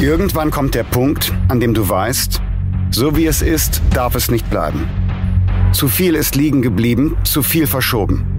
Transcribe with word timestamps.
Irgendwann 0.00 0.50
kommt 0.50 0.74
der 0.74 0.84
Punkt, 0.84 1.32
an 1.48 1.58
dem 1.58 1.72
du 1.72 1.88
weißt, 1.88 2.42
so 2.90 3.16
wie 3.16 3.24
es 3.24 3.40
ist, 3.40 3.80
darf 3.94 4.14
es 4.14 4.30
nicht 4.30 4.48
bleiben. 4.50 4.86
Zu 5.72 5.88
viel 5.88 6.14
ist 6.14 6.36
liegen 6.36 6.60
geblieben, 6.60 7.16
zu 7.24 7.42
viel 7.42 7.66
verschoben. 7.66 8.35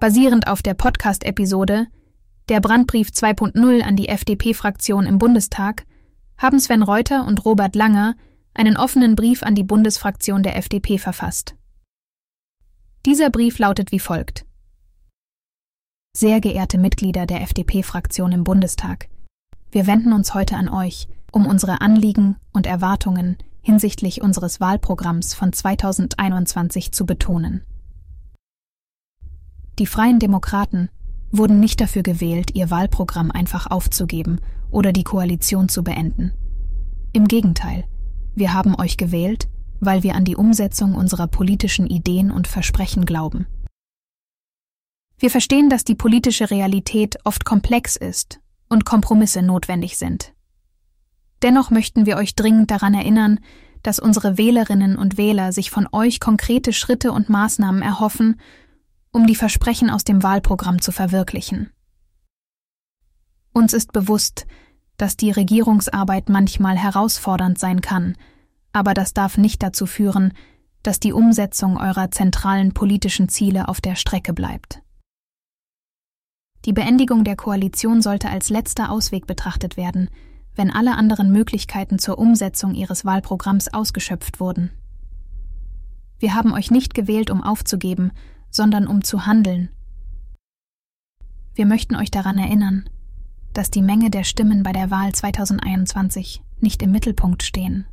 Basierend 0.00 0.46
auf 0.46 0.62
der 0.62 0.74
Podcast-Episode 0.74 1.86
Der 2.48 2.60
Brandbrief 2.60 3.08
2.0 3.08 3.82
an 3.82 3.96
die 3.96 4.08
FDP-Fraktion 4.08 5.06
im 5.06 5.18
Bundestag, 5.18 5.84
haben 6.38 6.60
Sven 6.60 6.82
Reuter 6.82 7.26
und 7.26 7.44
Robert 7.44 7.74
Langer 7.74 8.14
einen 8.54 8.76
offenen 8.76 9.16
Brief 9.16 9.42
an 9.42 9.54
die 9.54 9.64
Bundesfraktion 9.64 10.42
der 10.42 10.56
FDP 10.56 10.98
verfasst. 10.98 11.54
Dieser 13.04 13.30
Brief 13.30 13.58
lautet 13.58 13.92
wie 13.92 14.00
folgt. 14.00 14.44
Sehr 16.16 16.40
geehrte 16.40 16.78
Mitglieder 16.78 17.26
der 17.26 17.42
FDP-Fraktion 17.42 18.32
im 18.32 18.44
Bundestag, 18.44 19.08
wir 19.76 19.86
wenden 19.86 20.14
uns 20.14 20.32
heute 20.32 20.56
an 20.56 20.68
euch, 20.68 21.08
um 21.32 21.46
unsere 21.46 21.80
Anliegen 21.80 22.36
und 22.52 22.66
Erwartungen 22.66 23.36
hinsichtlich 23.60 24.22
unseres 24.22 24.58
Wahlprogramms 24.58 25.34
von 25.34 25.52
2021 25.52 26.92
zu 26.92 27.04
betonen. 27.04 27.62
Die 29.78 29.86
Freien 29.86 30.18
Demokraten 30.18 30.88
wurden 31.30 31.60
nicht 31.60 31.80
dafür 31.80 32.02
gewählt, 32.02 32.52
ihr 32.54 32.70
Wahlprogramm 32.70 33.30
einfach 33.30 33.66
aufzugeben 33.70 34.40
oder 34.70 34.92
die 34.92 35.04
Koalition 35.04 35.68
zu 35.68 35.84
beenden. 35.84 36.32
Im 37.12 37.28
Gegenteil, 37.28 37.84
wir 38.34 38.54
haben 38.54 38.74
euch 38.78 38.96
gewählt, 38.96 39.48
weil 39.80 40.02
wir 40.02 40.14
an 40.14 40.24
die 40.24 40.36
Umsetzung 40.36 40.94
unserer 40.94 41.26
politischen 41.26 41.86
Ideen 41.86 42.30
und 42.30 42.48
Versprechen 42.48 43.04
glauben. 43.04 43.46
Wir 45.18 45.30
verstehen, 45.30 45.70
dass 45.70 45.84
die 45.84 45.94
politische 45.94 46.50
Realität 46.50 47.16
oft 47.24 47.44
komplex 47.44 47.96
ist 47.96 48.40
und 48.68 48.84
Kompromisse 48.84 49.42
notwendig 49.42 49.96
sind. 49.96 50.32
Dennoch 51.42 51.70
möchten 51.70 52.06
wir 52.06 52.16
euch 52.16 52.34
dringend 52.34 52.70
daran 52.70 52.94
erinnern, 52.94 53.40
dass 53.82 53.98
unsere 53.98 54.38
Wählerinnen 54.38 54.96
und 54.96 55.16
Wähler 55.16 55.52
sich 55.52 55.70
von 55.70 55.86
euch 55.92 56.18
konkrete 56.18 56.72
Schritte 56.72 57.12
und 57.12 57.28
Maßnahmen 57.28 57.82
erhoffen, 57.82 58.40
um 59.16 59.26
die 59.26 59.34
Versprechen 59.34 59.88
aus 59.88 60.04
dem 60.04 60.22
Wahlprogramm 60.22 60.82
zu 60.82 60.92
verwirklichen. 60.92 61.70
Uns 63.54 63.72
ist 63.72 63.92
bewusst, 63.92 64.46
dass 64.98 65.16
die 65.16 65.30
Regierungsarbeit 65.30 66.28
manchmal 66.28 66.76
herausfordernd 66.76 67.58
sein 67.58 67.80
kann, 67.80 68.16
aber 68.74 68.92
das 68.92 69.14
darf 69.14 69.38
nicht 69.38 69.62
dazu 69.62 69.86
führen, 69.86 70.34
dass 70.82 71.00
die 71.00 71.14
Umsetzung 71.14 71.78
eurer 71.78 72.10
zentralen 72.10 72.74
politischen 72.74 73.30
Ziele 73.30 73.68
auf 73.68 73.80
der 73.80 73.94
Strecke 73.94 74.34
bleibt. 74.34 74.82
Die 76.66 76.74
Beendigung 76.74 77.24
der 77.24 77.36
Koalition 77.36 78.02
sollte 78.02 78.28
als 78.28 78.50
letzter 78.50 78.90
Ausweg 78.90 79.26
betrachtet 79.26 79.78
werden, 79.78 80.10
wenn 80.54 80.70
alle 80.70 80.94
anderen 80.94 81.32
Möglichkeiten 81.32 81.98
zur 81.98 82.18
Umsetzung 82.18 82.74
ihres 82.74 83.06
Wahlprogramms 83.06 83.72
ausgeschöpft 83.72 84.40
wurden. 84.40 84.72
Wir 86.18 86.34
haben 86.34 86.52
euch 86.52 86.70
nicht 86.70 86.92
gewählt, 86.92 87.30
um 87.30 87.42
aufzugeben, 87.42 88.12
sondern 88.50 88.86
um 88.86 89.04
zu 89.04 89.26
handeln. 89.26 89.70
Wir 91.54 91.66
möchten 91.66 91.96
euch 91.96 92.10
daran 92.10 92.38
erinnern, 92.38 92.88
dass 93.52 93.70
die 93.70 93.82
Menge 93.82 94.10
der 94.10 94.24
Stimmen 94.24 94.62
bei 94.62 94.72
der 94.72 94.90
Wahl 94.90 95.12
2021 95.12 96.42
nicht 96.60 96.82
im 96.82 96.90
Mittelpunkt 96.90 97.42
stehen. 97.42 97.86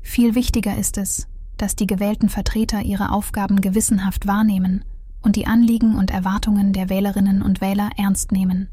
Viel 0.00 0.34
wichtiger 0.34 0.76
ist 0.76 0.98
es, 0.98 1.26
dass 1.56 1.76
die 1.76 1.86
gewählten 1.86 2.28
Vertreter 2.28 2.82
ihre 2.82 3.10
Aufgaben 3.10 3.60
gewissenhaft 3.60 4.26
wahrnehmen 4.26 4.84
und 5.22 5.36
die 5.36 5.46
Anliegen 5.46 5.96
und 5.96 6.10
Erwartungen 6.10 6.72
der 6.72 6.88
Wählerinnen 6.88 7.42
und 7.42 7.60
Wähler 7.60 7.90
ernst 7.96 8.30
nehmen. 8.30 8.68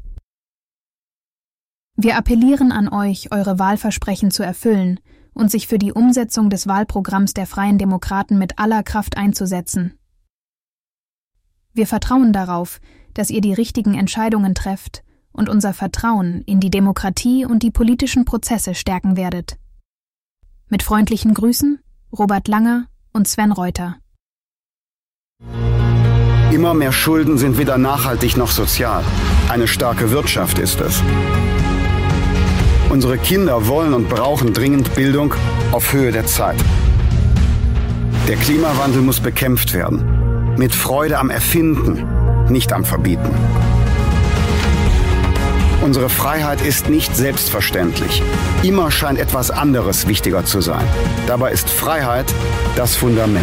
Wir 1.96 2.16
appellieren 2.16 2.72
an 2.72 2.88
euch, 2.88 3.32
eure 3.32 3.58
Wahlversprechen 3.58 4.30
zu 4.30 4.42
erfüllen 4.42 5.00
und 5.34 5.50
sich 5.50 5.66
für 5.66 5.78
die 5.78 5.92
Umsetzung 5.92 6.50
des 6.50 6.66
Wahlprogramms 6.66 7.34
der 7.34 7.46
Freien 7.46 7.78
Demokraten 7.78 8.38
mit 8.38 8.58
aller 8.58 8.82
Kraft 8.82 9.16
einzusetzen. 9.16 9.98
Wir 11.74 11.86
vertrauen 11.86 12.32
darauf, 12.32 12.80
dass 13.14 13.30
ihr 13.30 13.40
die 13.40 13.54
richtigen 13.54 13.94
Entscheidungen 13.94 14.54
trefft 14.54 15.02
und 15.32 15.48
unser 15.48 15.72
Vertrauen 15.72 16.42
in 16.42 16.60
die 16.60 16.70
Demokratie 16.70 17.46
und 17.46 17.62
die 17.62 17.70
politischen 17.70 18.24
Prozesse 18.24 18.74
stärken 18.74 19.16
werdet. 19.16 19.56
Mit 20.68 20.82
freundlichen 20.82 21.34
Grüßen, 21.34 21.80
Robert 22.16 22.48
Langer 22.48 22.86
und 23.12 23.26
Sven 23.26 23.52
Reuter. 23.52 23.96
Immer 26.52 26.74
mehr 26.74 26.92
Schulden 26.92 27.38
sind 27.38 27.56
weder 27.56 27.78
nachhaltig 27.78 28.36
noch 28.36 28.50
sozial. 28.50 29.02
Eine 29.48 29.66
starke 29.66 30.10
Wirtschaft 30.10 30.58
ist 30.58 30.80
es. 30.82 31.02
Unsere 32.90 33.16
Kinder 33.16 33.66
wollen 33.68 33.94
und 33.94 34.10
brauchen 34.10 34.52
dringend 34.52 34.94
Bildung 34.94 35.32
auf 35.72 35.94
Höhe 35.94 36.12
der 36.12 36.26
Zeit. 36.26 36.62
Der 38.28 38.36
Klimawandel 38.36 39.00
muss 39.00 39.18
bekämpft 39.18 39.72
werden. 39.72 40.21
Mit 40.56 40.74
Freude 40.74 41.18
am 41.18 41.30
Erfinden, 41.30 42.06
nicht 42.48 42.72
am 42.72 42.84
Verbieten. 42.84 43.30
Unsere 45.82 46.08
Freiheit 46.08 46.60
ist 46.60 46.88
nicht 46.88 47.16
selbstverständlich. 47.16 48.22
Immer 48.62 48.90
scheint 48.90 49.18
etwas 49.18 49.50
anderes 49.50 50.06
wichtiger 50.06 50.44
zu 50.44 50.60
sein. 50.60 50.86
Dabei 51.26 51.52
ist 51.52 51.70
Freiheit 51.70 52.26
das 52.76 52.94
Fundament. 52.94 53.42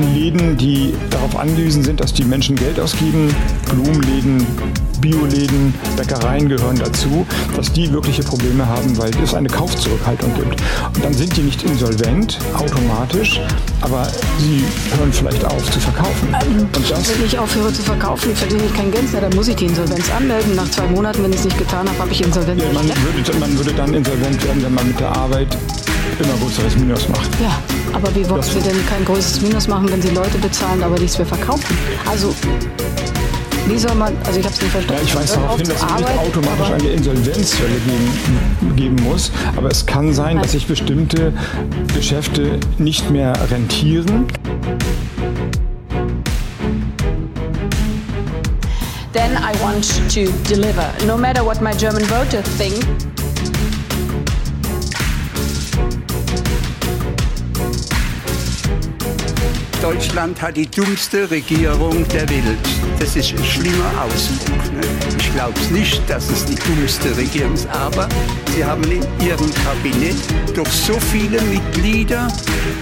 Läden, 0.00 0.56
die 0.56 0.94
darauf 1.10 1.36
angewiesen 1.36 1.82
sind, 1.82 2.00
dass 2.00 2.12
die 2.12 2.24
Menschen 2.24 2.56
Geld 2.56 2.80
ausgeben, 2.80 3.34
Blumenläden, 3.70 4.46
Bioläden, 5.00 5.74
Bäckereien 5.96 6.48
gehören 6.48 6.78
dazu, 6.78 7.26
dass 7.56 7.72
die 7.72 7.92
wirkliche 7.92 8.22
Probleme 8.22 8.64
haben, 8.64 8.96
weil 8.96 9.10
es 9.22 9.34
eine 9.34 9.48
Kaufzurückhaltung 9.48 10.32
gibt. 10.34 10.62
Und 10.94 11.04
dann 11.04 11.12
sind 11.12 11.36
die 11.36 11.42
nicht 11.42 11.62
insolvent 11.64 12.38
automatisch, 12.56 13.40
aber 13.80 14.08
sie 14.38 14.64
hören 14.96 15.12
vielleicht 15.12 15.44
auf 15.44 15.70
zu 15.70 15.80
verkaufen. 15.80 16.28
Ähm, 16.28 16.60
und 16.60 16.90
das, 16.90 17.18
wenn 17.18 17.26
ich 17.26 17.38
aufhöre 17.38 17.72
zu 17.72 17.82
verkaufen, 17.82 18.34
verdiene 18.34 18.62
ich 18.64 18.74
kein 18.74 18.90
Geld 18.92 19.10
mehr, 19.12 19.22
dann 19.22 19.34
muss 19.34 19.48
ich 19.48 19.56
die 19.56 19.66
Insolvenz 19.66 20.10
anmelden. 20.10 20.54
Nach 20.54 20.70
zwei 20.70 20.86
Monaten, 20.86 21.24
wenn 21.24 21.32
ich 21.32 21.40
es 21.40 21.44
nicht 21.46 21.58
getan 21.58 21.88
habe, 21.88 21.98
habe 21.98 22.12
ich 22.12 22.22
Insolvenz. 22.24 22.62
Ja, 22.62 22.72
man, 22.72 22.86
würde, 22.86 23.38
man 23.40 23.58
würde 23.58 23.72
dann 23.72 23.92
insolvent 23.92 24.44
werden, 24.44 24.62
wenn 24.62 24.74
man 24.74 24.86
mit 24.86 25.00
der 25.00 25.10
Arbeit 25.10 25.58
immer 26.18 26.34
größeres 26.40 26.76
Minus 26.76 27.08
macht. 27.08 27.30
Ja, 27.40 27.58
aber 27.92 28.14
wie 28.14 28.28
wollen 28.28 28.42
Sie 28.42 28.60
denn 28.60 28.86
kein 28.86 29.04
größeres 29.04 29.40
Minus 29.40 29.68
machen, 29.68 29.90
wenn 29.90 30.02
Sie 30.02 30.10
Leute 30.10 30.38
bezahlen, 30.38 30.82
aber 30.82 30.98
nichts 30.98 31.18
mehr 31.18 31.26
verkaufen? 31.26 31.76
Also 32.08 32.34
wie 33.66 33.78
soll 33.78 33.94
man, 33.94 34.12
also 34.24 34.40
ich 34.40 34.44
habe 34.44 34.54
es 34.54 34.60
nicht 34.60 34.72
verstanden. 34.72 35.02
Ja, 35.02 35.08
ich 35.08 35.16
weise 35.16 35.34
darauf 35.36 35.56
hin, 35.56 35.68
dass 35.68 35.76
es 35.76 35.82
nicht 35.82 36.18
automatisch 36.18 36.70
eine 36.70 36.88
Insolvenzwelle 36.88 37.74
geben, 37.86 38.76
geben 38.76 38.96
muss, 39.04 39.30
aber 39.56 39.70
es 39.70 39.86
kann 39.86 40.12
sein, 40.12 40.40
dass 40.42 40.52
sich 40.52 40.66
bestimmte 40.66 41.32
Geschäfte 41.94 42.58
nicht 42.78 43.10
mehr 43.10 43.32
rentieren. 43.50 44.26
Then 49.12 49.36
I 49.36 49.52
want 49.62 49.84
to 50.14 50.32
deliver, 50.48 50.90
no 51.06 51.16
matter 51.16 51.44
what 51.44 51.60
my 51.60 51.72
German 51.76 52.02
voters 52.04 52.44
think. 52.58 52.84
Deutschland 59.82 60.40
hat 60.40 60.56
die 60.56 60.70
dummste 60.70 61.28
Regierung 61.28 62.06
der 62.06 62.28
Welt. 62.30 62.56
Das 63.00 63.16
ist 63.16 63.32
ein 63.32 63.44
schlimmer 63.44 63.90
Ausdruck. 64.00 64.72
Ne? 64.72 64.80
Ich 65.18 65.34
glaube 65.34 65.58
es 65.58 65.70
nicht, 65.72 66.08
dass 66.08 66.30
es 66.30 66.44
die 66.44 66.54
dummste 66.54 67.16
Regierung 67.16 67.54
ist, 67.54 67.66
aber 67.68 68.08
sie 68.54 68.64
haben 68.64 68.84
in 68.84 69.02
ihrem 69.18 69.52
Kabinett 69.64 70.14
doch 70.54 70.68
so 70.68 71.00
viele 71.00 71.42
Mitglieder, 71.42 72.28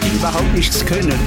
die 0.04 0.14
überhaupt 0.14 0.54
nichts 0.54 0.84
können. 0.84 1.18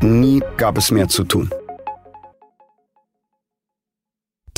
Nie 0.00 0.40
gab 0.56 0.78
es 0.78 0.92
mehr 0.92 1.08
zu 1.08 1.24
tun. 1.24 1.50